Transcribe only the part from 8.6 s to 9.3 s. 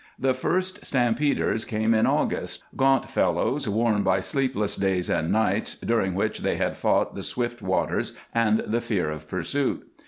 the fear of